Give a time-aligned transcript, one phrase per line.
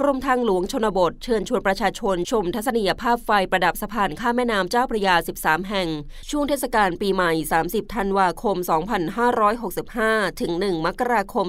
[0.00, 5.88] กรมทางหลวงชนบท เชิญชวนประชาชนชมทัศนียภาพไฟประดับสะพานข้ามแม่น้ำเจ้าพระยา 13 แห่ง
[6.30, 7.32] ช่วงเทศกาลปีใหม่
[7.62, 8.56] 30 ธันวาคม
[9.68, 11.46] 2565 ถึง 1 มกราคม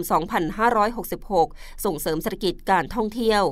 [0.91, 3.43] 2566 ส่งเสริมเศรษฐกิจการท่องเที่ยว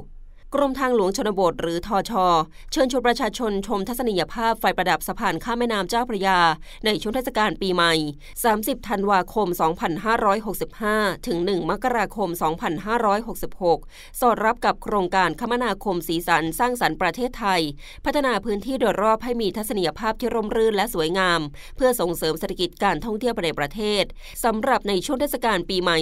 [0.56, 2.26] กรมทางหลวงชนบทหรือทอชอ
[2.72, 6.40] เชิญชวนประชาชนชมทัศนียภาพไฟประดับสะพานข้ามแม่น้ำเจ้าพระยา
[6.86, 7.94] ในช่วงเทศกาลปีใหม่
[8.42, 9.48] 30 ธันวาคม
[10.58, 12.30] 2565 ถึง 1 มกราคม
[13.66, 17.62] 2566 สอดรับกับโครงการคมนาคมสีสันสร้างสรรค์ประเทศไทย
[18.06, 21.42] พัฒนาพื้นที่โดยรอบให้มีทัศนียภาพที่ร่มรื่นและสวยงาม
[21.76, 24.04] เพื่อส่งเสริมเศรษฐกิจการท่องเที่ยวในประเทศ
[24.44, 25.98] สำหรับในช่วงเทศกาลปีใหม่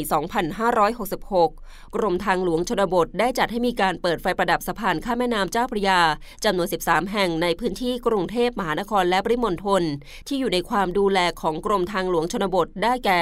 [0.75, 6.01] 2566 กรมทางหลวงชนบทได้จัดให้มีการเปิดไฟประดับสะพานข้ามแม่น้ำเจ้าพระยา
[6.45, 9.83] จำนวน 13 แห่งในพื้นที่กรุงเทพมหานครและปริมณฑล
[10.27, 13.21] ที่อยู่ในความดูแลของกรมทางหลวงชนบทได้แก่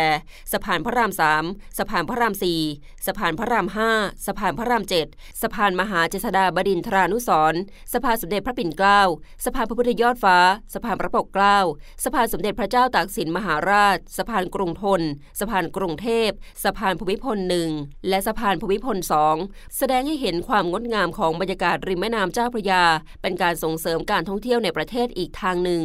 [0.52, 1.12] สะพานพระราม
[1.44, 2.34] 3สะพานพระราม
[2.70, 7.60] 4สะพานพระราม5สะพานพระราม7สะพานมหาเจษฎาบดินทรานุสรณ์
[7.94, 9.02] สะพานสมเด็จพระปิ่นเกล้า
[9.44, 10.38] สะพานพระพุทธยอดฟ้า
[10.74, 11.60] สะพานพระปกเกล้า
[12.04, 15.02] สะพานสมเด็จพระเจ้าตากสินมหาราช สะพานกรุงทน
[15.40, 16.30] สะพานกรุงเทพ
[16.64, 17.70] สะพานภูมิพลหนึ่ง
[18.10, 19.36] และสะพานภูมิพลสอง
[19.78, 22.84] แสดงให้เห็นความงดงามามของบรรยากาศริมแม่น้ำเจ้าพระยา
[23.22, 25.84] เป็นการส่งเสริมการท่องเที่ยวในประเทศอีกทางหนึ่ง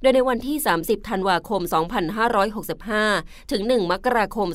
[0.00, 1.62] โดยในวันที่ 30 ธันวาคม
[2.56, 4.48] 2565 ถึง 1 มกราคม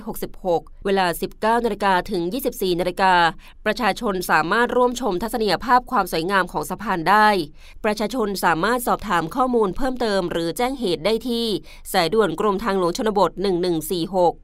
[0.00, 3.14] 2566 เวลา 19นาฬิกาถึง 24นาฬิกา
[3.66, 7.28] ประชาชนสามารถร่วมชมทัศนียภาพความสวยงามของสะพานได้
[7.84, 11.46] ประชาชนสามารถสอบถามข้อมูลเพิ่มเติมหรือแจ้งเหตุได้ที่
[11.92, 14.43] สายด่วนกรมทางหลวงชนบท 1146